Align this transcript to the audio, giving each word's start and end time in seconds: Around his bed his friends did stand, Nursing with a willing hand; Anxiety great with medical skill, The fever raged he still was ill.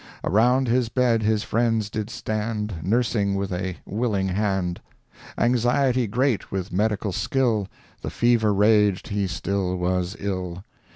Around 0.23 0.67
his 0.67 0.89
bed 0.89 1.21
his 1.21 1.43
friends 1.43 1.87
did 1.91 2.09
stand, 2.09 2.73
Nursing 2.81 3.35
with 3.35 3.53
a 3.53 3.77
willing 3.85 4.29
hand; 4.29 4.81
Anxiety 5.37 6.07
great 6.07 6.51
with 6.51 6.71
medical 6.73 7.11
skill, 7.11 7.67
The 8.01 8.09
fever 8.09 8.51
raged 8.51 9.09
he 9.09 9.27
still 9.27 9.75
was 9.77 10.15
ill. 10.17 10.63